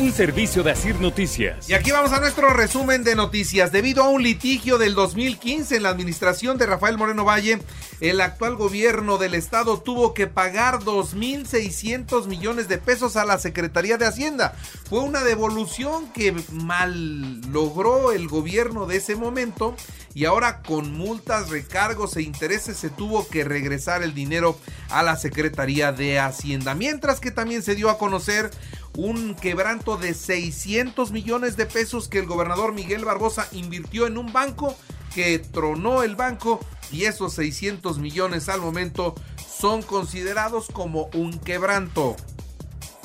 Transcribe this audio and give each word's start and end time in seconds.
Un 0.00 0.12
servicio 0.12 0.62
de 0.62 0.70
Asir 0.70 0.98
Noticias. 0.98 1.68
Y 1.68 1.74
aquí 1.74 1.90
vamos 1.90 2.12
a 2.12 2.20
nuestro 2.20 2.48
resumen 2.54 3.04
de 3.04 3.14
noticias. 3.14 3.70
Debido 3.70 4.02
a 4.02 4.08
un 4.08 4.22
litigio 4.22 4.78
del 4.78 4.94
2015 4.94 5.76
en 5.76 5.82
la 5.82 5.90
administración 5.90 6.56
de 6.56 6.64
Rafael 6.64 6.96
Moreno 6.96 7.26
Valle, 7.26 7.58
el 8.00 8.22
actual 8.22 8.56
gobierno 8.56 9.18
del 9.18 9.34
estado 9.34 9.78
tuvo 9.78 10.14
que 10.14 10.26
pagar 10.26 10.78
2.600 10.78 12.28
millones 12.28 12.66
de 12.66 12.78
pesos 12.78 13.16
a 13.16 13.26
la 13.26 13.36
Secretaría 13.36 13.98
de 13.98 14.06
Hacienda. 14.06 14.54
Fue 14.88 15.00
una 15.00 15.22
devolución 15.22 16.10
que 16.14 16.34
mal 16.50 17.42
logró 17.52 18.12
el 18.12 18.26
gobierno 18.26 18.86
de 18.86 18.96
ese 18.96 19.16
momento 19.16 19.76
y 20.14 20.24
ahora 20.24 20.62
con 20.62 20.94
multas, 20.94 21.50
recargos 21.50 22.16
e 22.16 22.22
intereses 22.22 22.78
se 22.78 22.88
tuvo 22.88 23.28
que 23.28 23.44
regresar 23.44 24.02
el 24.02 24.14
dinero 24.14 24.58
a 24.88 25.02
la 25.02 25.16
Secretaría 25.16 25.92
de 25.92 26.18
Hacienda. 26.18 26.74
Mientras 26.74 27.20
que 27.20 27.30
también 27.30 27.62
se 27.62 27.74
dio 27.74 27.90
a 27.90 27.98
conocer 27.98 28.50
un 28.96 29.34
quebranto 29.34 29.96
de 29.96 30.14
600 30.14 31.10
millones 31.12 31.56
de 31.56 31.66
pesos 31.66 32.08
que 32.08 32.18
el 32.18 32.26
gobernador 32.26 32.72
Miguel 32.72 33.04
Barbosa 33.04 33.48
invirtió 33.52 34.06
en 34.06 34.18
un 34.18 34.32
banco 34.32 34.76
que 35.14 35.38
tronó 35.38 36.02
el 36.02 36.16
banco 36.16 36.60
y 36.92 37.04
esos 37.04 37.34
600 37.34 37.98
millones 37.98 38.48
al 38.48 38.60
momento 38.60 39.14
son 39.36 39.82
considerados 39.82 40.68
como 40.72 41.10
un 41.14 41.38
quebranto. 41.38 42.16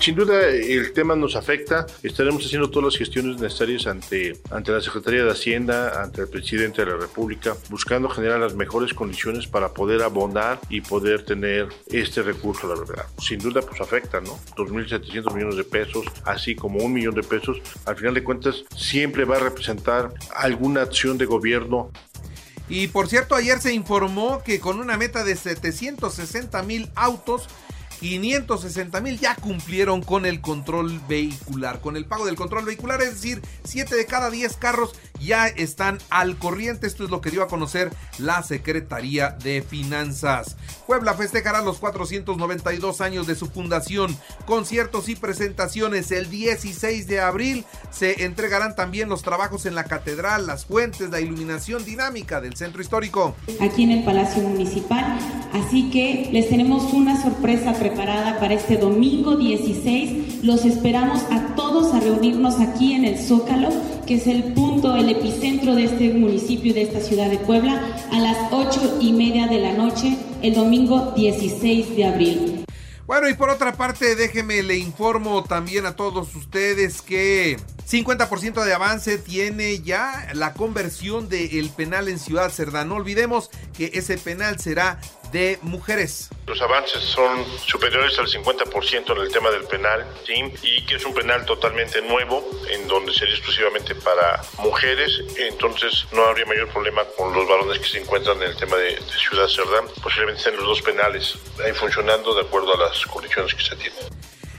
Sin 0.05 0.13
duda 0.13 0.49
el 0.49 0.93
tema 0.93 1.15
nos 1.15 1.35
afecta. 1.35 1.87
Estaremos 2.03 2.45
haciendo 2.45 2.69
todas 2.69 2.93
las 2.93 2.95
gestiones 2.99 3.41
necesarias 3.41 3.87
ante, 3.87 4.37
ante 4.51 4.71
la 4.71 4.79
Secretaría 4.79 5.23
de 5.23 5.31
Hacienda, 5.31 6.03
ante 6.03 6.21
el 6.21 6.27
presidente 6.27 6.85
de 6.85 6.91
la 6.91 6.97
República, 6.97 7.55
buscando 7.71 8.07
generar 8.07 8.39
las 8.39 8.53
mejores 8.53 8.93
condiciones 8.93 9.47
para 9.47 9.73
poder 9.73 10.03
abonar 10.03 10.59
y 10.69 10.81
poder 10.81 11.25
tener 11.25 11.69
este 11.87 12.21
recurso, 12.21 12.67
la 12.67 12.79
verdad. 12.79 13.07
Sin 13.17 13.39
duda 13.39 13.61
pues 13.63 13.81
afecta, 13.81 14.21
¿no? 14.21 14.37
2.700 14.55 15.33
millones 15.33 15.55
de 15.55 15.63
pesos, 15.63 16.05
así 16.23 16.53
como 16.53 16.85
un 16.85 16.93
millón 16.93 17.15
de 17.15 17.23
pesos. 17.23 17.57
Al 17.87 17.95
final 17.95 18.13
de 18.13 18.23
cuentas 18.23 18.63
siempre 18.77 19.25
va 19.25 19.37
a 19.37 19.39
representar 19.39 20.13
alguna 20.35 20.83
acción 20.83 21.17
de 21.17 21.25
gobierno 21.25 21.89
y 22.67 22.87
por 22.87 23.07
cierto, 23.07 23.35
ayer 23.35 23.61
se 23.61 23.73
informó 23.73 24.41
que 24.43 24.59
con 24.59 24.79
una 24.79 24.97
meta 24.97 25.23
de 25.23 25.35
760 25.35 26.63
mil 26.63 26.89
autos, 26.95 27.47
560 28.05 29.01
mil 29.01 29.19
ya 29.19 29.35
cumplieron 29.35 30.03
con 30.03 30.27
el 30.27 30.39
control 30.39 31.01
vehicular, 31.07 31.81
con 31.81 31.97
el 31.97 32.05
pago 32.05 32.27
del 32.27 32.35
control 32.35 32.65
vehicular, 32.65 33.01
es 33.01 33.15
decir, 33.15 33.41
7 33.63 33.95
de 33.95 34.05
cada 34.05 34.29
10 34.29 34.57
carros 34.57 34.93
ya 35.19 35.47
están 35.47 35.99
al 36.09 36.37
corriente. 36.37 36.87
Esto 36.87 37.03
es 37.03 37.09
lo 37.09 37.21
que 37.21 37.31
dio 37.31 37.43
a 37.43 37.47
conocer 37.47 37.91
la 38.17 38.43
Secretaría 38.43 39.31
de 39.43 39.61
Finanzas. 39.61 40.55
Puebla 40.87 41.13
festejará 41.13 41.61
los 41.61 41.79
492 41.79 43.01
años 43.01 43.27
de 43.27 43.35
su 43.35 43.47
fundación. 43.47 44.15
Conciertos 44.45 45.09
y 45.09 45.15
presentaciones 45.15 46.11
el 46.11 46.29
16 46.29 47.07
de 47.07 47.19
abril. 47.19 47.65
Se 47.91 48.23
entregarán 48.25 48.75
también 48.75 49.09
los 49.09 49.21
trabajos 49.21 49.65
en 49.65 49.75
la 49.75 49.85
catedral, 49.85 50.47
las 50.47 50.65
fuentes, 50.65 51.09
la 51.09 51.21
iluminación 51.21 51.83
dinámica 51.85 52.41
del 52.41 52.55
centro 52.55 52.81
histórico. 52.81 53.35
Aquí 53.59 53.83
en 53.83 53.91
el 53.91 54.03
Palacio 54.03 54.43
Municipal. 54.43 55.17
Así 55.53 55.89
que 55.89 56.29
les 56.31 56.49
tenemos 56.49 56.93
una 56.93 57.21
sorpresa 57.21 57.73
preparada 57.73 58.39
para 58.39 58.55
este 58.55 58.77
domingo 58.77 59.35
16. 59.35 60.43
Los 60.43 60.65
esperamos 60.65 61.21
a 61.31 61.55
todos 61.55 61.93
a 61.93 61.99
reunirnos 61.99 62.59
aquí 62.59 62.93
en 62.93 63.05
el 63.05 63.17
Zócalo, 63.17 63.69
que 64.05 64.15
es 64.15 64.27
el 64.27 64.53
punto, 64.53 64.74
el 64.93 65.09
epicentro 65.09 65.73
de 65.73 65.85
este 65.85 66.13
municipio 66.13 66.71
y 66.71 66.73
de 66.73 66.83
esta 66.83 66.99
ciudad 66.99 67.29
de 67.29 67.37
Puebla, 67.37 67.81
a 68.11 68.19
las 68.19 68.37
ocho 68.51 68.97
y 69.01 69.13
media 69.13 69.47
de 69.47 69.59
la 69.59 69.73
noche, 69.73 70.17
el 70.41 70.53
domingo 70.53 71.13
16 71.15 71.95
de 71.95 72.05
abril. 72.05 72.65
Bueno, 73.07 73.27
y 73.29 73.33
por 73.33 73.49
otra 73.49 73.73
parte, 73.73 74.15
déjeme 74.15 74.61
le 74.63 74.77
informo 74.77 75.43
también 75.43 75.85
a 75.85 75.95
todos 75.95 76.35
ustedes 76.35 77.01
que 77.01 77.57
50% 77.87 78.63
de 78.63 78.73
avance 78.73 79.19
tiene 79.19 79.81
ya 79.81 80.27
la 80.33 80.53
conversión 80.53 81.29
del 81.29 81.69
penal 81.69 82.07
en 82.07 82.17
Ciudad 82.17 82.49
Cerdá. 82.49 82.83
No 82.83 82.95
olvidemos 82.95 83.51
que 83.77 83.91
ese 83.93 84.17
penal 84.17 84.59
será 84.59 84.99
de 85.31 85.59
mujeres. 85.61 86.29
Los 86.47 86.61
avances 86.61 87.03
son 87.03 87.45
superiores 87.65 88.17
al 88.17 88.27
50% 88.27 89.11
en 89.11 89.17
el 89.21 89.31
tema 89.31 89.51
del 89.51 89.65
penal, 89.65 90.05
¿sí? 90.25 90.33
y 90.63 90.85
que 90.85 90.95
es 90.95 91.05
un 91.05 91.13
penal 91.13 91.45
totalmente 91.45 92.01
nuevo, 92.01 92.43
en 92.69 92.87
donde 92.87 93.13
sería 93.13 93.35
exclusivamente 93.35 93.93
para 93.95 94.41
mujeres, 94.59 95.21
entonces 95.37 96.05
no 96.11 96.23
habría 96.23 96.45
mayor 96.45 96.69
problema 96.69 97.03
con 97.17 97.33
los 97.33 97.47
varones 97.47 97.79
que 97.79 97.87
se 97.87 97.99
encuentran 97.99 98.37
en 98.41 98.49
el 98.49 98.55
tema 98.55 98.77
de, 98.77 98.99
Ciudad 99.29 99.47
Cerdán, 99.47 99.85
posiblemente 100.01 100.39
estén 100.39 100.55
los 100.55 100.65
dos 100.65 100.81
penales 100.81 101.37
ahí 101.63 101.73
funcionando 101.73 102.33
de 102.33 102.41
acuerdo 102.41 102.73
a 102.75 102.89
las 102.89 103.05
condiciones 103.05 103.53
que 103.53 103.63
se 103.63 103.75
tienen. 103.75 104.05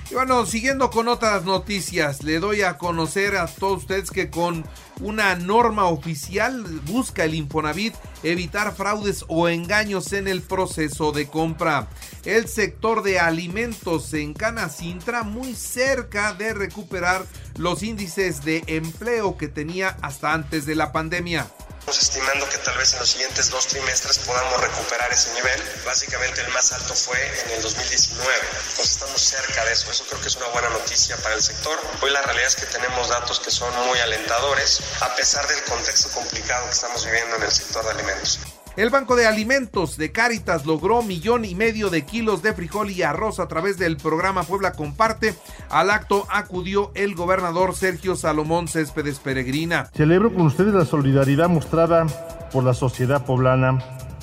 Y 0.08 0.14
bueno, 0.14 0.46
siguiendo 0.46 0.90
con 0.90 1.08
otras 1.08 1.44
noticias, 1.44 2.22
le 2.22 2.38
doy 2.38 2.62
a 2.62 2.78
conocer 2.78 3.36
a 3.36 3.46
todos 3.48 3.78
ustedes 3.78 4.12
que 4.12 4.30
con 4.30 4.64
una 5.00 5.34
norma 5.34 5.86
oficial 5.86 6.62
busca 6.86 7.24
el 7.24 7.34
Infonavit 7.34 7.92
evitar 8.22 8.72
fraudes 8.74 9.24
o 9.26 9.48
engaños 9.48 10.12
en 10.12 10.28
el 10.28 10.42
proceso 10.42 11.10
de 11.10 11.26
compra. 11.26 11.88
El 12.24 12.46
sector 12.46 13.02
de 13.02 13.18
alimentos 13.18 14.14
en 14.14 14.32
Canacintra 14.32 15.24
muy 15.24 15.54
cerca 15.54 16.34
de 16.34 16.54
recuperar 16.54 17.26
los 17.56 17.82
índices 17.82 18.44
de 18.44 18.62
empleo 18.68 19.36
que 19.36 19.48
tenía 19.48 19.96
hasta 20.02 20.32
antes 20.32 20.66
de 20.66 20.76
la 20.76 20.92
pandemia. 20.92 21.48
Estamos 21.86 22.02
estimando 22.02 22.48
que 22.48 22.58
tal 22.58 22.76
vez 22.78 22.94
en 22.94 22.98
los 22.98 23.10
siguientes 23.10 23.48
dos 23.48 23.68
trimestres 23.68 24.18
podamos 24.18 24.60
recuperar 24.60 25.12
ese 25.12 25.32
nivel. 25.34 25.62
Básicamente 25.84 26.40
el 26.40 26.48
más 26.48 26.72
alto 26.72 26.96
fue 26.96 27.16
en 27.44 27.50
el 27.50 27.62
2019. 27.62 28.28
Entonces 28.70 28.90
estamos 28.90 29.20
cerca 29.20 29.64
de 29.64 29.72
eso. 29.72 29.88
Eso 29.92 30.04
creo 30.08 30.20
que 30.20 30.26
es 30.26 30.34
una 30.34 30.48
buena 30.48 30.68
noticia 30.70 31.16
para 31.18 31.36
el 31.36 31.40
sector. 31.40 31.78
Hoy 32.02 32.10
la 32.10 32.22
realidad 32.22 32.48
es 32.48 32.56
que 32.56 32.66
tenemos 32.66 33.08
datos 33.08 33.38
que 33.38 33.52
son 33.52 33.72
muy 33.86 34.00
alentadores 34.00 34.80
a 35.00 35.14
pesar 35.14 35.46
del 35.46 35.62
contexto 35.62 36.10
complicado 36.10 36.66
que 36.66 36.72
estamos 36.72 37.04
viviendo 37.04 37.36
en 37.36 37.44
el 37.44 37.52
sector 37.52 37.84
de 37.84 37.90
alimentos. 37.92 38.40
El 38.76 38.90
Banco 38.90 39.16
de 39.16 39.26
Alimentos 39.26 39.96
de 39.96 40.12
Cáritas 40.12 40.66
logró 40.66 41.02
millón 41.02 41.46
y 41.46 41.54
medio 41.54 41.88
de 41.88 42.04
kilos 42.04 42.42
de 42.42 42.52
frijol 42.52 42.90
y 42.90 43.02
arroz 43.02 43.40
a 43.40 43.48
través 43.48 43.78
del 43.78 43.96
programa 43.96 44.42
Puebla 44.42 44.72
Comparte. 44.72 45.34
Al 45.70 45.88
acto 45.88 46.26
acudió 46.30 46.92
el 46.94 47.14
gobernador 47.14 47.74
Sergio 47.74 48.16
Salomón 48.16 48.68
Céspedes 48.68 49.18
Peregrina. 49.18 49.88
Celebro 49.94 50.30
con 50.30 50.42
ustedes 50.42 50.74
la 50.74 50.84
solidaridad 50.84 51.48
mostrada 51.48 52.06
por 52.52 52.64
la 52.64 52.74
sociedad 52.74 53.24
poblana 53.24 53.78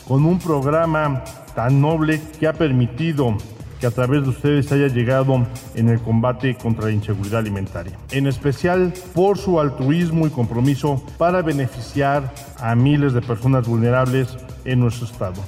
con 0.07 0.23
un 0.23 0.37
programa 0.37 1.23
tan 1.55 1.81
noble 1.81 2.21
que 2.39 2.45
ha 2.45 2.53
permitido 2.53 3.35
que 3.83 3.88
a 3.88 3.91
través 3.91 4.23
de 4.23 4.29
ustedes 4.29 4.71
haya 4.71 4.88
llegado 4.88 5.45
en 5.75 5.89
el 5.89 5.99
combate 5.99 6.55
contra 6.55 6.85
la 6.85 6.91
inseguridad 6.91 7.39
alimentaria. 7.39 7.99
En 8.11 8.27
especial 8.27 8.94
por 9.13 9.38
su 9.38 9.59
altruismo 9.59 10.25
y 10.25 10.29
compromiso 10.29 11.05
para 11.17 11.41
beneficiar 11.41 12.33
a 12.59 12.75
miles 12.75 13.11
de 13.11 13.21
personas 13.21 13.67
vulnerables 13.67 14.38
en 14.63 14.79
nuestro 14.79 15.05
estado. 15.05 15.44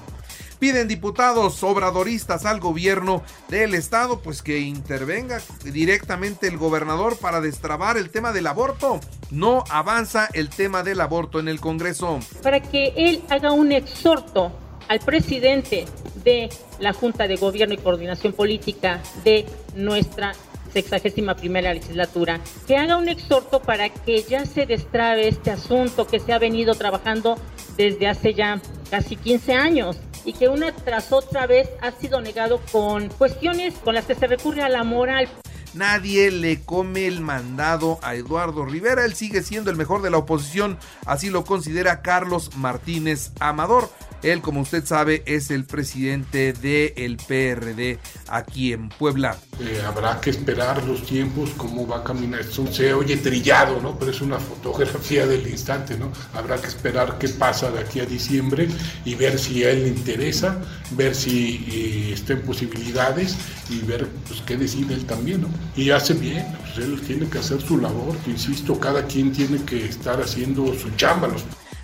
Piden 0.59 0.89
diputados 0.89 1.63
obradoristas 1.63 2.45
al 2.45 2.59
gobierno 2.59 3.23
del 3.47 3.73
estado 3.73 4.19
pues 4.19 4.41
que 4.41 4.59
intervenga 4.59 5.39
directamente 5.63 6.49
el 6.49 6.57
gobernador 6.57 7.17
para 7.17 7.39
destrabar 7.39 7.95
el 7.95 8.09
tema 8.09 8.33
del 8.33 8.47
aborto. 8.47 8.99
No 9.31 9.63
avanza 9.69 10.27
el 10.33 10.49
tema 10.49 10.83
del 10.83 10.99
aborto 10.99 11.39
en 11.39 11.47
el 11.47 11.61
Congreso. 11.61 12.19
Para 12.43 12.61
que 12.61 12.91
él 12.97 13.23
haga 13.29 13.53
un 13.53 13.71
exhorto 13.71 14.51
al 14.89 14.99
presidente 14.99 15.85
de 16.25 16.49
la 16.79 16.91
Junta 16.91 17.27
de 17.27 17.37
Gobierno 17.37 17.73
y 17.73 17.77
Coordinación 17.77 18.33
Política 18.33 19.01
de 19.23 19.45
nuestra 19.75 20.33
sexagésima 20.73 21.35
primera 21.35 21.73
legislatura, 21.73 22.41
que 22.67 22.75
haga 22.75 22.97
un 22.97 23.07
exhorto 23.07 23.61
para 23.61 23.87
que 23.87 24.23
ya 24.23 24.45
se 24.45 24.65
destrabe 24.65 25.29
este 25.29 25.51
asunto 25.51 26.05
que 26.05 26.19
se 26.19 26.33
ha 26.33 26.39
venido 26.39 26.75
trabajando 26.75 27.37
desde 27.77 28.09
hace 28.09 28.33
ya 28.33 28.59
casi 28.91 29.15
15 29.15 29.53
años 29.53 29.97
y 30.25 30.33
que 30.33 30.49
una 30.49 30.73
tras 30.73 31.13
otra 31.13 31.47
vez 31.47 31.69
ha 31.81 31.91
sido 31.91 32.19
negado 32.19 32.59
con 32.71 33.07
cuestiones 33.09 33.75
con 33.75 33.95
las 33.95 34.05
que 34.05 34.15
se 34.15 34.27
recurre 34.27 34.63
a 34.63 34.69
la 34.69 34.83
moral. 34.83 35.29
Nadie 35.75 36.31
le 36.31 36.61
come 36.61 37.05
el 37.05 37.19
mandado 37.19 37.99
a 38.01 38.15
Eduardo 38.15 38.65
Rivera. 38.65 39.03
Él 39.03 39.13
sigue 39.13 39.43
siendo 39.43 39.69
el 39.69 39.75
mejor 39.75 40.01
de 40.01 40.09
la 40.09 40.17
oposición. 40.17 40.77
Así 41.05 41.29
lo 41.29 41.43
considera 41.43 42.01
Carlos 42.01 42.55
Martínez 42.55 43.31
Amador. 43.41 43.89
Él, 44.25 44.41
como 44.41 44.61
usted 44.61 44.83
sabe, 44.83 45.21
es 45.27 45.51
el 45.51 45.65
presidente 45.65 46.51
del 46.51 47.17
PRD 47.17 47.99
aquí 48.27 48.73
en 48.73 48.89
Puebla. 48.89 49.37
Eh, 49.59 49.83
habrá 49.85 50.19
que 50.19 50.31
esperar 50.31 50.83
los 50.83 51.05
tiempos, 51.05 51.51
cómo 51.55 51.85
va 51.85 51.97
a 51.97 52.03
caminar. 52.03 52.39
Esto 52.39 52.65
se 52.65 52.91
oye 52.91 53.17
trillado, 53.17 53.79
¿no? 53.79 53.99
Pero 53.99 54.09
es 54.09 54.21
una 54.21 54.39
fotografía 54.39 55.27
del 55.27 55.47
instante, 55.47 55.95
¿no? 55.95 56.11
Habrá 56.33 56.59
que 56.59 56.65
esperar 56.65 57.19
qué 57.19 57.29
pasa 57.29 57.69
de 57.69 57.81
aquí 57.81 57.99
a 57.99 58.05
diciembre 58.07 58.67
y 59.05 59.13
ver 59.13 59.37
si 59.37 59.63
a 59.63 59.69
él 59.69 59.83
le 59.83 59.89
interesa, 59.89 60.59
ver 60.89 61.13
si 61.13 61.63
eh, 61.71 62.13
está 62.13 62.33
en 62.33 62.41
posibilidades 62.41 63.37
y 63.69 63.81
ver 63.81 64.07
pues, 64.27 64.41
qué 64.41 64.57
decide 64.57 64.95
él 64.95 65.05
también, 65.05 65.41
¿no? 65.41 65.49
Y 65.75 65.91
hace 65.91 66.15
bien, 66.15 66.47
pues 66.61 66.83
él 66.83 66.99
tiene 67.05 67.29
que 67.29 67.37
hacer 67.37 67.61
su 67.61 67.77
labor, 67.77 68.15
insisto, 68.25 68.79
cada 68.79 69.05
quien 69.05 69.31
tiene 69.31 69.63
que 69.65 69.85
estar 69.85 70.19
haciendo 70.19 70.73
su 70.73 70.89
chamba. 70.95 71.27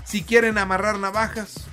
Si 0.04 0.24
quieren 0.24 0.58
amarrar 0.58 0.98
navajas, 1.00 1.71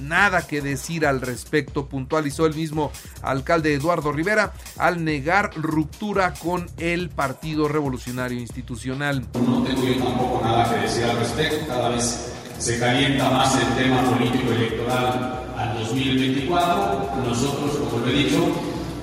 nada 0.00 0.46
que 0.46 0.60
decir 0.60 1.06
al 1.06 1.20
respecto, 1.20 1.86
puntualizó 1.86 2.46
el 2.46 2.54
mismo 2.54 2.90
alcalde 3.22 3.74
Eduardo 3.74 4.12
Rivera 4.12 4.52
al 4.78 5.04
negar 5.04 5.50
ruptura 5.56 6.34
con 6.34 6.68
el 6.78 7.10
Partido 7.10 7.68
Revolucionario 7.68 8.38
Institucional. 8.38 9.26
No 9.34 9.62
tengo 9.62 9.84
yo 9.84 10.02
tampoco 10.02 10.40
nada 10.44 10.70
que 10.70 10.80
decir 10.80 11.04
al 11.04 11.18
respecto, 11.18 11.66
cada 11.66 11.90
vez 11.90 12.32
se 12.58 12.78
calienta 12.78 13.30
más 13.30 13.54
el 13.56 13.84
tema 13.84 14.02
político 14.10 14.50
electoral 14.52 15.44
al 15.56 15.78
2024. 15.78 17.10
Nosotros, 17.26 17.76
como 17.76 17.98
lo 18.04 18.08
he 18.08 18.12
dicho, 18.12 18.46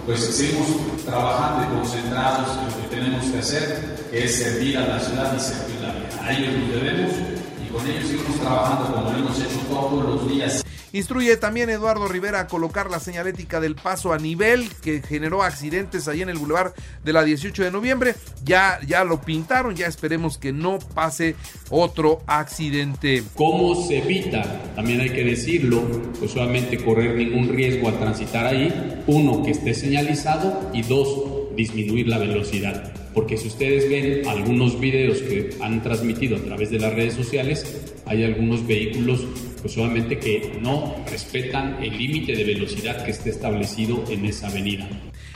pues 0.06 0.20
seguimos 0.20 0.68
trabajando 1.06 1.64
y 1.64 1.80
concentrados 1.80 2.58
en 2.58 2.66
lo 2.66 2.90
que 2.90 2.96
tenemos 2.96 3.26
que 3.26 3.40
hacer, 3.40 4.08
que 4.12 4.26
es 4.26 4.36
servir 4.36 4.78
a 4.78 4.88
la 4.88 5.00
ciudad 5.00 5.36
y 5.36 5.40
servir 5.40 5.82
la 5.82 5.94
vida. 5.94 6.24
A 6.24 6.34
ellos 6.34 6.54
nos 6.58 6.82
debemos 6.82 7.12
y 7.64 7.72
con 7.72 7.88
ellos 7.88 8.08
seguimos 8.08 8.40
trabajando 8.40 8.94
como 8.94 9.12
lo 9.12 9.18
hemos 9.18 9.40
hecho 9.40 9.60
todos 9.70 10.06
los 10.06 10.30
días. 10.30 10.64
Instruye 10.94 11.38
también 11.38 11.72
Eduardo 11.72 12.08
Rivera 12.08 12.42
a 12.42 12.48
colocar 12.48 12.92
la 12.92 13.00
señalética 13.00 13.60
del 13.60 13.74
paso 13.74 14.14
a 14.14 14.20
nivel 14.20 14.70
que 14.84 15.02
generó 15.02 15.42
accidentes 15.42 16.08
ahí 16.08 16.22
en 16.22 16.30
el 16.30 16.38
bulevar 16.38 16.76
de 17.04 17.14
la 17.14 17.24
18 17.24 17.64
de 17.64 17.72
noviembre. 17.72 18.14
Ya, 18.46 18.80
ya 18.86 19.04
lo 19.04 19.20
pintaron, 19.20 19.76
ya 19.76 19.88
esperemos 19.88 20.38
que 20.38 20.54
no 20.54 20.78
pase 20.94 21.36
otro 21.72 22.22
accidente. 22.28 23.24
¿Cómo 23.34 23.88
se 23.88 23.98
evita? 23.98 24.44
También 24.76 25.02
hay 25.02 25.10
que 25.10 25.24
decirlo, 25.24 25.82
pues 26.20 26.30
solamente 26.30 26.78
correr 26.78 27.16
ningún 27.16 27.50
riesgo 27.50 27.88
al 27.88 27.98
transitar 27.98 28.46
ahí. 28.46 29.04
Uno, 29.08 29.42
que 29.42 29.50
esté 29.50 29.74
señalizado 29.74 30.70
y 30.76 30.84
dos, 30.84 31.56
disminuir 31.56 32.08
la 32.08 32.20
velocidad 32.20 32.94
porque 33.14 33.38
si 33.38 33.48
ustedes 33.48 33.88
ven 33.90 34.28
algunos 34.28 34.80
videos 34.80 35.20
que 35.20 35.52
han 35.62 35.84
transmitido 35.84 36.36
a 36.36 36.40
través 36.40 36.72
de 36.72 36.80
las 36.80 36.96
redes 36.96 37.14
sociales, 37.14 37.94
hay 38.08 38.24
algunos 38.24 38.66
vehículos 38.66 39.24
pues 39.64 39.76
solamente 39.76 40.20
que 40.20 40.60
no 40.62 40.94
respetan 41.10 41.82
el 41.82 41.98
límite 41.98 42.36
de 42.36 42.44
velocidad 42.44 43.06
que 43.06 43.12
esté 43.12 43.30
establecido 43.30 44.04
en 44.10 44.26
esa 44.26 44.50
avenida. 44.50 44.90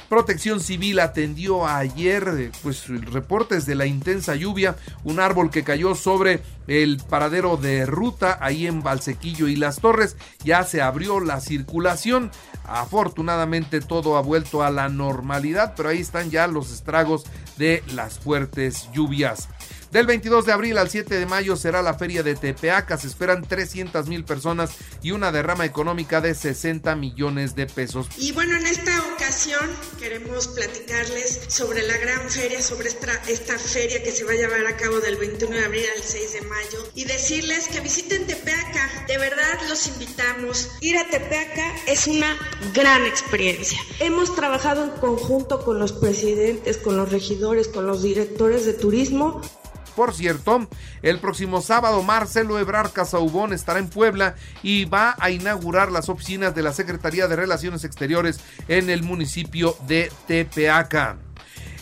Protección 0.10 0.60
Civil 0.60 1.00
atendió 1.00 1.66
ayer 1.66 2.52
pues 2.62 2.88
reportes 2.88 3.66
de 3.66 3.76
la 3.76 3.86
intensa 3.86 4.36
lluvia, 4.36 4.76
un 5.04 5.20
árbol 5.20 5.50
que 5.50 5.64
cayó 5.64 5.96
sobre 5.96 6.42
el 6.68 6.98
paradero 7.10 7.58
de 7.58 7.86
ruta 7.86 8.38
ahí 8.42 8.68
en 8.68 8.84
Valsequillo 8.84 9.48
y 9.48 9.56
Las 9.56 9.80
Torres, 9.80 10.18
ya 10.44 10.64
se 10.64 10.82
abrió 10.82 11.20
la 11.20 11.40
circulación. 11.42 12.32
Afortunadamente 12.66 13.80
todo 13.80 14.18
ha 14.18 14.22
vuelto 14.22 14.64
a 14.64 14.72
la 14.72 14.90
normalidad, 14.90 15.74
pero 15.76 15.90
ahí 15.90 16.00
están 16.00 16.32
ya 16.32 16.48
los 16.48 16.72
estragos 16.72 17.26
de 17.58 17.84
las 17.94 18.20
fuertes 18.20 18.90
lluvias. 18.94 19.50
Del 19.92 20.06
22 20.06 20.46
de 20.46 20.52
abril 20.52 20.78
al 20.78 20.90
7 20.90 21.18
de 21.18 21.26
mayo 21.26 21.56
será 21.56 21.82
la 21.82 21.94
feria 21.94 22.22
de 22.22 22.36
Tepeaca. 22.36 22.98
Se 22.98 23.08
esperan 23.08 23.48
300 23.48 24.08
mil 24.08 24.26
personas 24.26 24.72
y 25.02 25.12
una 25.12 25.32
derrama 25.32 25.66
económica 25.66 26.20
de 26.20 26.36
60 26.36 26.94
millones 26.96 27.56
de 27.56 27.68
pesos. 27.68 28.08
Y 28.18 28.34
bueno, 28.34 28.58
en 28.58 28.66
esta 28.66 28.92
ocasión 29.14 29.70
queremos 29.98 30.50
platicarles 30.50 31.46
sobre 31.48 31.88
la 31.88 31.98
gran 31.98 32.30
feria, 32.30 32.62
sobre 32.62 32.90
esta, 32.90 33.14
esta 33.30 33.58
feria 33.58 34.04
que 34.04 34.12
se 34.12 34.26
va 34.26 34.34
a 34.34 34.36
llevar 34.36 34.66
a 34.68 34.76
cabo 34.76 35.00
del 35.00 35.16
21 35.16 35.56
de 35.56 35.66
abril 35.66 35.86
al 35.96 36.04
6 36.04 36.34
de 36.34 36.42
mayo 36.42 36.92
y 36.94 37.06
decirles 37.06 37.70
que 37.70 37.80
visiten 37.80 38.28
Tepeaca. 38.28 39.06
De 39.08 39.18
verdad 39.18 39.58
los 39.70 39.88
invitamos. 39.88 40.70
Ir 40.82 40.98
a 40.98 41.10
Tepeaca 41.10 41.76
es 41.88 42.08
una 42.08 42.38
gran 42.74 43.06
experiencia. 43.06 43.80
Hemos 44.00 44.36
trabajado 44.36 44.84
en 44.84 44.90
conjunto 45.00 45.64
con 45.64 45.80
los 45.80 45.94
presidentes, 45.94 46.78
con 46.78 46.98
los 46.98 47.10
regidores, 47.10 47.70
con 47.70 47.88
los 47.88 48.04
directores 48.04 48.66
de 48.66 48.74
turismo 48.74 49.42
por 49.98 50.14
cierto, 50.14 50.70
el 51.02 51.18
próximo 51.18 51.60
sábado 51.60 52.04
Marcelo 52.04 52.60
Ebrar 52.60 52.92
Casaubón 52.92 53.52
estará 53.52 53.80
en 53.80 53.90
Puebla 53.90 54.36
y 54.62 54.86
va 54.86 55.16
a 55.18 55.32
inaugurar 55.32 55.92
las 55.92 56.08
oficinas 56.08 56.54
de 56.54 56.62
la 56.62 56.72
Secretaría 56.72 57.28
de 57.28 57.36
Relaciones 57.36 57.84
Exteriores 57.84 58.40
en 58.68 58.92
el 58.92 59.02
municipio 59.02 59.76
de 59.88 60.12
Tepeaca. 60.28 61.18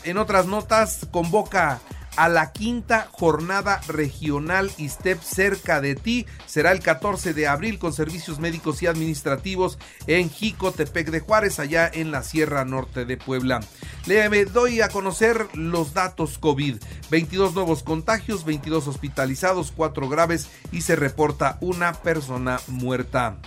En 0.05 0.17
otras 0.17 0.45
notas, 0.45 1.05
convoca 1.11 1.81
a 2.15 2.29
la 2.29 2.51
quinta 2.53 3.09
jornada 3.11 3.81
regional 3.87 4.71
ISTEP 4.77 5.21
cerca 5.21 5.81
de 5.81 5.95
ti. 5.95 6.25
Será 6.45 6.71
el 6.71 6.79
14 6.79 7.33
de 7.33 7.47
abril 7.47 7.79
con 7.79 7.91
servicios 7.91 8.39
médicos 8.39 8.81
y 8.81 8.87
administrativos 8.87 9.77
en 10.07 10.29
Jicotepec 10.29 11.09
de 11.09 11.19
Juárez, 11.19 11.59
allá 11.59 11.89
en 11.93 12.11
la 12.11 12.23
Sierra 12.23 12.63
Norte 12.63 13.03
de 13.03 13.17
Puebla. 13.17 13.59
Le 14.05 14.45
doy 14.45 14.81
a 14.81 14.89
conocer 14.89 15.47
los 15.53 15.95
datos 15.95 16.37
COVID. 16.37 16.75
22 17.09 17.55
nuevos 17.55 17.81
contagios, 17.81 18.45
22 18.45 18.87
hospitalizados, 18.87 19.73
4 19.75 20.07
graves 20.07 20.47
y 20.71 20.81
se 20.81 20.95
reporta 20.95 21.57
una 21.59 21.93
persona 21.93 22.59
muerta. 22.67 23.37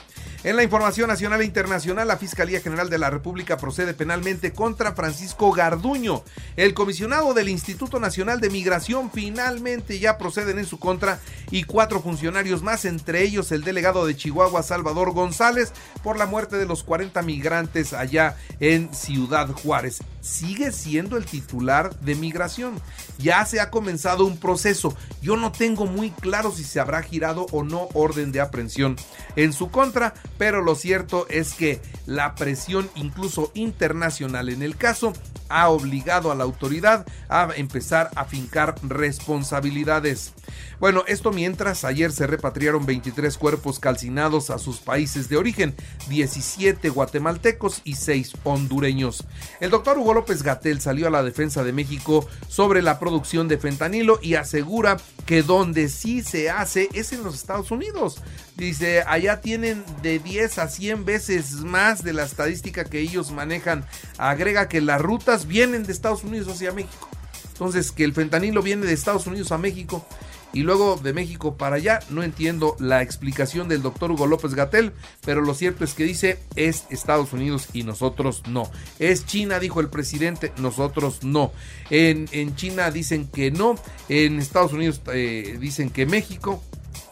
En 0.44 0.54
la 0.54 0.62
información 0.62 1.08
nacional 1.08 1.40
e 1.40 1.44
internacional, 1.44 2.06
la 2.06 2.16
Fiscalía 2.16 2.60
General 2.60 2.88
de 2.88 2.98
la 2.98 3.10
República 3.10 3.56
procede 3.56 3.92
penalmente 3.92 4.52
contra 4.52 4.92
Francisco 4.92 5.50
Garduño. 5.50 6.22
El 6.56 6.74
comisionado 6.74 7.34
del 7.34 7.48
Instituto 7.48 7.98
Nacional 7.98 8.40
de 8.40 8.48
Migración 8.48 9.10
finalmente 9.10 9.98
ya 9.98 10.16
proceden 10.16 10.60
en 10.60 10.66
su 10.66 10.78
contra 10.78 11.18
y 11.50 11.64
cuatro 11.64 12.00
funcionarios 12.00 12.62
más, 12.62 12.84
entre 12.84 13.24
ellos 13.24 13.50
el 13.50 13.64
delegado 13.64 14.06
de 14.06 14.16
Chihuahua, 14.16 14.62
Salvador 14.62 15.12
González, 15.12 15.72
por 16.04 16.16
la 16.16 16.26
muerte 16.26 16.56
de 16.56 16.66
los 16.66 16.84
40 16.84 17.20
migrantes 17.22 17.92
allá 17.92 18.36
en 18.60 18.94
Ciudad 18.94 19.48
Juárez. 19.48 19.98
Sigue 20.20 20.70
siendo 20.70 21.16
el 21.16 21.24
titular 21.24 21.98
de 21.98 22.14
migración. 22.14 22.80
Ya 23.18 23.44
se 23.44 23.60
ha 23.60 23.70
comenzado 23.70 24.24
un 24.24 24.38
proceso. 24.38 24.96
Yo 25.20 25.36
no 25.36 25.50
tengo 25.50 25.86
muy 25.86 26.10
claro 26.10 26.52
si 26.52 26.62
se 26.62 26.78
habrá 26.78 27.02
girado 27.02 27.46
o 27.50 27.64
no 27.64 27.88
orden 27.94 28.30
de 28.30 28.40
aprehensión 28.40 28.96
en 29.36 29.52
su 29.52 29.70
contra, 29.70 30.14
pero 30.36 30.62
lo 30.62 30.74
cierto 30.74 31.26
es 31.28 31.54
que 31.54 31.80
la 32.06 32.34
presión 32.34 32.90
incluso 32.94 33.50
internacional 33.54 34.48
en 34.48 34.62
el 34.62 34.76
caso 34.76 35.12
ha 35.48 35.68
obligado 35.68 36.30
a 36.30 36.34
la 36.34 36.44
autoridad 36.44 37.06
a 37.28 37.48
empezar 37.56 38.10
a 38.16 38.24
fincar 38.24 38.74
responsabilidades. 38.82 40.34
Bueno, 40.80 41.04
esto 41.08 41.32
mientras 41.32 41.84
ayer 41.84 42.12
se 42.12 42.26
repatriaron 42.26 42.86
23 42.86 43.36
cuerpos 43.36 43.80
calcinados 43.80 44.50
a 44.50 44.58
sus 44.58 44.78
países 44.78 45.28
de 45.28 45.36
origen, 45.36 45.74
17 46.08 46.88
guatemaltecos 46.90 47.80
y 47.84 47.94
6 47.94 48.32
hondureños. 48.44 49.24
El 49.60 49.70
doctor 49.70 49.98
Hugo 49.98 50.14
López 50.14 50.42
Gatel 50.42 50.80
salió 50.80 51.08
a 51.08 51.10
la 51.10 51.22
defensa 51.22 51.64
de 51.64 51.72
México 51.72 52.26
sobre 52.46 52.82
la 52.82 52.98
producción 52.98 53.48
de 53.48 53.58
fentanilo 53.58 54.20
y 54.22 54.34
asegura 54.34 54.98
que 55.26 55.42
donde 55.42 55.88
sí 55.88 56.22
se 56.22 56.50
hace 56.50 56.88
es 56.92 57.12
en 57.12 57.24
los 57.24 57.34
Estados 57.34 57.70
Unidos. 57.70 58.22
Dice, 58.58 59.04
allá 59.06 59.40
tienen 59.40 59.84
de 60.02 60.18
10 60.18 60.58
a 60.58 60.66
100 60.66 61.04
veces 61.04 61.52
más 61.62 62.02
de 62.02 62.12
la 62.12 62.24
estadística 62.24 62.84
que 62.84 62.98
ellos 62.98 63.30
manejan. 63.30 63.84
Agrega 64.18 64.68
que 64.68 64.80
las 64.80 65.00
rutas 65.00 65.46
vienen 65.46 65.84
de 65.84 65.92
Estados 65.92 66.24
Unidos 66.24 66.48
hacia 66.48 66.72
México. 66.72 67.08
Entonces, 67.52 67.92
que 67.92 68.02
el 68.02 68.14
fentanilo 68.14 68.60
viene 68.60 68.84
de 68.84 68.94
Estados 68.94 69.28
Unidos 69.28 69.52
a 69.52 69.58
México 69.58 70.04
y 70.52 70.62
luego 70.62 70.96
de 70.96 71.12
México 71.12 71.56
para 71.56 71.76
allá. 71.76 72.00
No 72.10 72.24
entiendo 72.24 72.74
la 72.80 73.00
explicación 73.00 73.68
del 73.68 73.80
doctor 73.80 74.10
Hugo 74.10 74.26
López 74.26 74.54
Gatel, 74.54 74.92
pero 75.24 75.40
lo 75.40 75.54
cierto 75.54 75.84
es 75.84 75.94
que 75.94 76.02
dice 76.02 76.40
es 76.56 76.84
Estados 76.90 77.32
Unidos 77.32 77.68
y 77.72 77.84
nosotros 77.84 78.42
no. 78.48 78.72
Es 78.98 79.24
China, 79.24 79.60
dijo 79.60 79.80
el 79.80 79.88
presidente, 79.88 80.52
nosotros 80.58 81.22
no. 81.22 81.52
En, 81.90 82.28
en 82.32 82.56
China 82.56 82.90
dicen 82.90 83.28
que 83.28 83.52
no, 83.52 83.76
en 84.08 84.40
Estados 84.40 84.72
Unidos 84.72 85.00
eh, 85.12 85.58
dicen 85.60 85.90
que 85.90 86.06
México. 86.06 86.60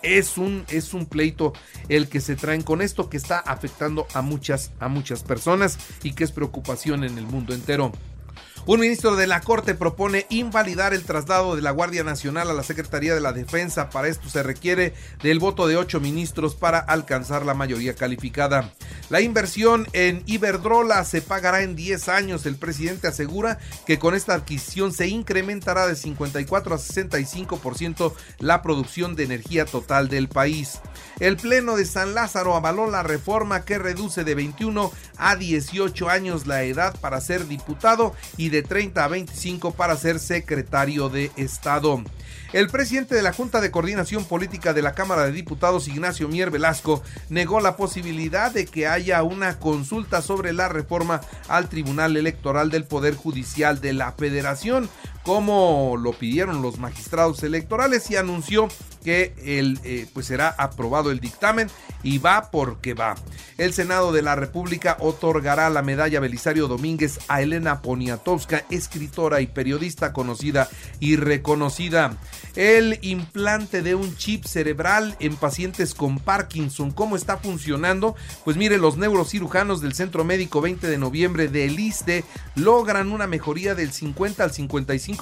Es 0.02 0.38
un, 0.38 0.64
es 0.68 0.94
un 0.94 1.06
pleito 1.06 1.52
el 1.88 2.08
que 2.08 2.20
se 2.20 2.36
traen 2.36 2.62
con 2.62 2.82
esto 2.82 3.08
que 3.10 3.16
está 3.16 3.38
afectando 3.38 4.06
a 4.14 4.22
muchas, 4.22 4.72
a 4.80 4.88
muchas 4.88 5.22
personas 5.22 5.78
y 6.02 6.12
que 6.12 6.24
es 6.24 6.32
preocupación 6.32 7.04
en 7.04 7.18
el 7.18 7.26
mundo 7.26 7.54
entero. 7.54 7.92
Un 8.68 8.80
ministro 8.80 9.14
de 9.14 9.28
la 9.28 9.42
Corte 9.42 9.76
propone 9.76 10.26
invalidar 10.28 10.92
el 10.92 11.04
traslado 11.04 11.54
de 11.54 11.62
la 11.62 11.70
Guardia 11.70 12.02
Nacional 12.02 12.50
a 12.50 12.52
la 12.52 12.64
Secretaría 12.64 13.14
de 13.14 13.20
la 13.20 13.32
Defensa. 13.32 13.90
Para 13.90 14.08
esto 14.08 14.28
se 14.28 14.42
requiere 14.42 14.92
del 15.22 15.38
voto 15.38 15.68
de 15.68 15.76
ocho 15.76 16.00
ministros 16.00 16.56
para 16.56 16.80
alcanzar 16.80 17.46
la 17.46 17.54
mayoría 17.54 17.94
calificada. 17.94 18.72
La 19.08 19.20
inversión 19.20 19.86
en 19.92 20.24
Iberdrola 20.26 21.04
se 21.04 21.22
pagará 21.22 21.62
en 21.62 21.76
10 21.76 22.08
años. 22.08 22.44
El 22.44 22.56
presidente 22.56 23.06
asegura 23.06 23.60
que 23.86 24.00
con 24.00 24.16
esta 24.16 24.34
adquisición 24.34 24.92
se 24.92 25.06
incrementará 25.06 25.86
de 25.86 25.94
54 25.94 26.74
a 26.74 26.78
65% 26.78 28.14
la 28.40 28.62
producción 28.62 29.14
de 29.14 29.22
energía 29.22 29.64
total 29.64 30.08
del 30.08 30.28
país. 30.28 30.80
El 31.20 31.36
Pleno 31.36 31.76
de 31.76 31.84
San 31.84 32.14
Lázaro 32.14 32.56
avaló 32.56 32.90
la 32.90 33.04
reforma 33.04 33.64
que 33.64 33.78
reduce 33.78 34.24
de 34.24 34.34
21 34.34 34.90
a 35.18 35.36
18 35.36 36.08
años 36.08 36.48
la 36.48 36.64
edad 36.64 36.98
para 37.00 37.20
ser 37.20 37.46
diputado 37.46 38.12
y 38.36 38.48
de 38.48 38.55
30 38.62 39.04
a 39.04 39.08
25 39.08 39.72
para 39.72 39.96
ser 39.96 40.18
secretario 40.18 41.08
de 41.08 41.30
Estado. 41.36 42.02
El 42.52 42.68
presidente 42.68 43.14
de 43.14 43.22
la 43.22 43.32
Junta 43.32 43.60
de 43.60 43.70
Coordinación 43.70 44.24
Política 44.24 44.72
de 44.72 44.80
la 44.80 44.94
Cámara 44.94 45.24
de 45.24 45.32
Diputados, 45.32 45.88
Ignacio 45.88 46.28
Mier 46.28 46.50
Velasco, 46.50 47.02
negó 47.28 47.60
la 47.60 47.76
posibilidad 47.76 48.52
de 48.52 48.66
que 48.66 48.86
haya 48.86 49.22
una 49.24 49.58
consulta 49.58 50.22
sobre 50.22 50.52
la 50.52 50.68
reforma 50.68 51.20
al 51.48 51.68
Tribunal 51.68 52.16
Electoral 52.16 52.70
del 52.70 52.84
Poder 52.84 53.14
Judicial 53.14 53.80
de 53.80 53.92
la 53.92 54.12
Federación 54.12 54.88
como 55.26 55.96
lo 56.00 56.12
pidieron 56.12 56.62
los 56.62 56.78
magistrados 56.78 57.42
electorales 57.42 58.08
y 58.12 58.16
anunció 58.16 58.68
que 59.02 59.34
el, 59.44 59.80
eh, 59.82 60.06
pues 60.12 60.26
será 60.26 60.54
aprobado 60.56 61.10
el 61.10 61.18
dictamen 61.18 61.68
y 62.04 62.18
va 62.18 62.50
porque 62.52 62.94
va. 62.94 63.16
El 63.58 63.72
Senado 63.72 64.12
de 64.12 64.22
la 64.22 64.36
República 64.36 64.96
otorgará 65.00 65.68
la 65.70 65.82
medalla 65.82 66.20
Belisario 66.20 66.68
Domínguez 66.68 67.18
a 67.26 67.42
Elena 67.42 67.82
Poniatowska, 67.82 68.64
escritora 68.70 69.40
y 69.40 69.48
periodista 69.48 70.12
conocida 70.12 70.68
y 71.00 71.16
reconocida. 71.16 72.16
El 72.54 72.98
implante 73.02 73.82
de 73.82 73.94
un 73.94 74.16
chip 74.16 74.44
cerebral 74.44 75.16
en 75.18 75.36
pacientes 75.36 75.94
con 75.94 76.18
Parkinson, 76.18 76.90
¿cómo 76.92 77.16
está 77.16 77.36
funcionando? 77.36 78.14
Pues 78.44 78.56
mire, 78.56 78.78
los 78.78 78.96
neurocirujanos 78.96 79.80
del 79.80 79.94
Centro 79.94 80.24
Médico 80.24 80.60
20 80.60 80.86
de 80.86 80.98
noviembre 80.98 81.48
del 81.48 81.78
ISTE 81.78 82.24
logran 82.54 83.10
una 83.10 83.26
mejoría 83.26 83.74
del 83.74 83.92
50 83.92 84.44
al 84.44 84.52
55% 84.52 85.15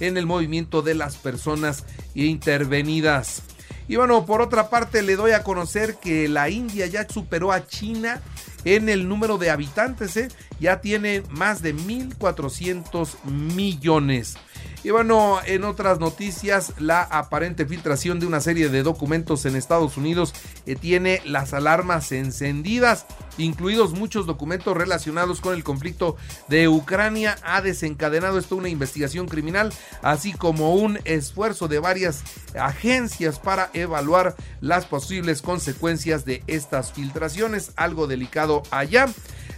en 0.00 0.16
el 0.16 0.26
movimiento 0.26 0.82
de 0.82 0.94
las 0.94 1.16
personas 1.16 1.84
intervenidas 2.14 3.42
y 3.86 3.96
bueno, 3.96 4.24
por 4.24 4.40
otra 4.40 4.70
parte 4.70 5.02
le 5.02 5.16
doy 5.16 5.32
a 5.32 5.42
conocer 5.42 5.96
que 5.96 6.28
la 6.28 6.48
India 6.48 6.86
ya 6.86 7.06
superó 7.08 7.52
a 7.52 7.66
China 7.66 8.22
en 8.64 8.88
el 8.88 9.08
número 9.08 9.36
de 9.36 9.50
habitantes, 9.50 10.16
¿eh? 10.16 10.28
ya 10.58 10.80
tiene 10.80 11.22
más 11.28 11.60
de 11.60 11.74
1.400 11.74 13.22
millones. 13.24 14.36
Y 14.82 14.90
bueno, 14.90 15.38
en 15.46 15.64
otras 15.64 15.98
noticias, 16.00 16.72
la 16.78 17.02
aparente 17.02 17.66
filtración 17.66 18.20
de 18.20 18.26
una 18.26 18.40
serie 18.40 18.70
de 18.70 18.82
documentos 18.82 19.44
en 19.44 19.56
Estados 19.56 19.96
Unidos 19.98 20.34
eh, 20.66 20.76
tiene 20.76 21.20
las 21.26 21.52
alarmas 21.52 22.10
encendidas, 22.12 23.06
incluidos 23.38 23.92
muchos 23.92 24.26
documentos 24.26 24.76
relacionados 24.76 25.40
con 25.40 25.54
el 25.54 25.64
conflicto 25.64 26.16
de 26.48 26.68
Ucrania. 26.68 27.36
Ha 27.42 27.62
desencadenado 27.62 28.38
esto 28.38 28.56
una 28.56 28.68
investigación 28.68 29.28
criminal, 29.28 29.72
así 30.02 30.32
como 30.32 30.74
un 30.74 30.98
esfuerzo 31.04 31.68
de 31.68 31.78
varias 31.78 32.22
agencias 32.58 33.38
para 33.38 33.70
evaluar 33.72 34.36
las 34.60 34.86
posibles 34.86 35.42
consecuencias 35.42 36.24
de 36.24 36.42
estas 36.46 36.92
filtraciones, 36.92 37.72
algo 37.76 38.06
delicado 38.06 38.62
allá 38.70 39.06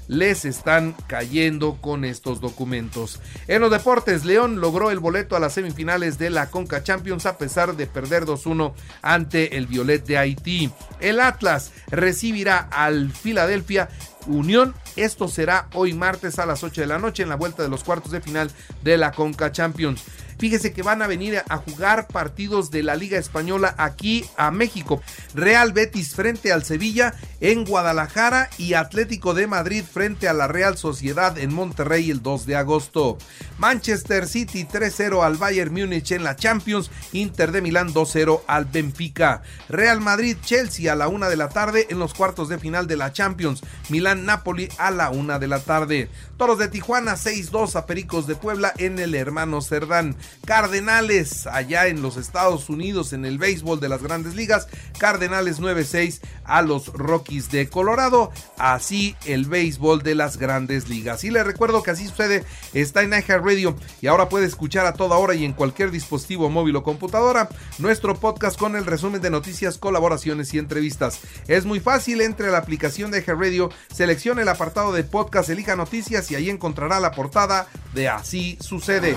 les 0.08 0.44
están 0.44 0.94
cayendo 1.06 1.78
con 1.80 2.04
estos 2.04 2.40
documentos. 2.40 3.20
En 3.48 3.60
los 3.60 3.70
deportes, 3.70 4.24
León 4.24 4.60
logró 4.60 4.90
el 4.90 4.98
boleto 4.98 5.36
a 5.36 5.40
las 5.40 5.54
semifinales 5.54 6.18
de 6.18 6.30
la 6.30 6.50
Conca 6.50 6.82
Champions 6.82 7.26
a 7.26 7.38
pesar 7.38 7.76
de 7.76 7.86
perder 7.86 8.24
2-1 8.24 8.72
ante 9.02 9.56
el 9.56 9.66
Violet 9.66 10.04
de 10.06 10.18
Haití. 10.18 10.70
El 11.00 11.20
Atlas 11.20 11.72
recibirá 11.88 12.68
al 12.70 13.10
Philadelphia 13.10 13.88
Unión. 14.26 14.74
Esto 14.96 15.28
será 15.28 15.68
hoy 15.74 15.92
martes 15.92 16.38
a 16.38 16.46
las 16.46 16.64
8 16.64 16.80
de 16.80 16.86
la 16.86 16.98
noche 16.98 17.22
en 17.22 17.28
la 17.28 17.36
vuelta 17.36 17.62
de 17.62 17.68
los 17.68 17.84
cuartos 17.84 18.12
de 18.12 18.20
final 18.20 18.50
de 18.82 18.98
la 18.98 19.12
Conca 19.12 19.52
Champions. 19.52 20.02
Fíjese 20.38 20.72
que 20.72 20.82
van 20.82 21.00
a 21.00 21.06
venir 21.06 21.42
a 21.48 21.56
jugar 21.56 22.08
partidos 22.08 22.70
de 22.70 22.82
la 22.82 22.94
Liga 22.94 23.18
Española 23.18 23.74
aquí 23.78 24.24
a 24.36 24.50
México. 24.50 25.00
Real 25.34 25.72
Betis 25.72 26.14
frente 26.14 26.52
al 26.52 26.64
Sevilla 26.64 27.14
en 27.40 27.64
Guadalajara 27.64 28.50
y 28.58 28.74
Atlético 28.74 29.32
de 29.32 29.46
Madrid 29.46 29.84
frente 29.90 30.28
a 30.28 30.34
la 30.34 30.46
Real 30.46 30.76
Sociedad 30.76 31.38
en 31.38 31.54
Monterrey 31.54 32.10
el 32.10 32.22
2 32.22 32.46
de 32.46 32.56
agosto. 32.56 33.16
Manchester 33.58 34.26
City 34.28 34.66
3-0 34.70 35.24
al 35.24 35.36
Bayern 35.36 35.72
Múnich 35.72 36.12
en 36.12 36.22
la 36.22 36.36
Champions. 36.36 36.90
Inter 37.12 37.52
de 37.52 37.62
Milán 37.62 37.94
2-0 37.94 38.42
al 38.46 38.66
Benfica. 38.66 39.42
Real 39.68 40.00
Madrid 40.00 40.36
Chelsea 40.44 40.92
a 40.92 40.96
la 40.96 41.08
1 41.08 41.30
de 41.30 41.36
la 41.36 41.48
tarde 41.48 41.86
en 41.88 41.98
los 41.98 42.12
cuartos 42.12 42.48
de 42.48 42.58
final 42.58 42.86
de 42.86 42.96
la 42.96 43.12
Champions. 43.12 43.62
Milán 43.88 44.26
Napoli 44.26 44.68
a 44.78 44.90
la 44.90 45.10
1 45.10 45.38
de 45.38 45.48
la 45.48 45.60
tarde. 45.60 46.10
Toros 46.36 46.58
de 46.58 46.68
Tijuana 46.68 47.14
6-2 47.14 47.76
a 47.76 47.86
Pericos 47.86 48.26
de 48.26 48.36
Puebla 48.36 48.74
en 48.76 48.98
el 48.98 49.14
Hermano 49.14 49.62
Cerdán. 49.62 50.16
Cardenales 50.44 51.46
allá 51.46 51.88
en 51.88 52.02
los 52.02 52.16
Estados 52.16 52.68
Unidos 52.68 53.12
en 53.12 53.24
el 53.24 53.38
béisbol 53.38 53.80
de 53.80 53.88
las 53.88 54.02
grandes 54.02 54.34
ligas. 54.34 54.68
Cardenales 54.98 55.60
9-6 55.60 56.20
a 56.44 56.62
los 56.62 56.88
Rockies 56.88 57.50
de 57.50 57.68
Colorado. 57.68 58.30
Así 58.58 59.16
el 59.24 59.46
béisbol 59.46 60.02
de 60.02 60.14
las 60.14 60.36
grandes 60.36 60.88
ligas. 60.88 61.24
Y 61.24 61.30
le 61.30 61.42
recuerdo 61.42 61.82
que 61.82 61.90
así 61.90 62.06
sucede. 62.06 62.44
Está 62.74 63.02
en 63.02 63.10
iHeart 63.10 63.44
Radio 63.44 63.76
y 64.00 64.06
ahora 64.06 64.28
puede 64.28 64.46
escuchar 64.46 64.86
a 64.86 64.94
toda 64.94 65.16
hora 65.16 65.34
y 65.34 65.44
en 65.44 65.52
cualquier 65.52 65.90
dispositivo 65.90 66.48
móvil 66.48 66.76
o 66.76 66.82
computadora 66.82 67.48
nuestro 67.78 68.14
podcast 68.14 68.58
con 68.58 68.76
el 68.76 68.86
resumen 68.86 69.20
de 69.20 69.30
noticias, 69.30 69.78
colaboraciones 69.78 70.54
y 70.54 70.58
entrevistas. 70.58 71.20
Es 71.48 71.64
muy 71.64 71.80
fácil. 71.80 72.20
Entre 72.20 72.48
a 72.48 72.50
la 72.50 72.58
aplicación 72.58 73.10
de 73.10 73.18
iHeart 73.18 73.40
Radio, 73.40 73.70
seleccione 73.92 74.42
el 74.42 74.48
apartado 74.48 74.92
de 74.92 75.04
podcast, 75.04 75.48
elija 75.48 75.76
noticias 75.76 76.30
y 76.30 76.34
ahí 76.34 76.50
encontrará 76.50 77.00
la 77.00 77.12
portada 77.12 77.66
de 77.94 78.08
Así 78.08 78.58
sucede. 78.60 79.16